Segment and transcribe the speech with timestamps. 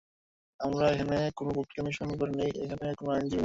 [0.59, 3.39] আমার এখানে কোনো প্রক্রিয়া অনুসরণের ব্যাপার নেই, এখানে কোনো আইনজীবী নেই।